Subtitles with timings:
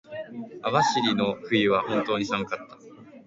[0.63, 2.75] 網走の冬は本当に寒かった。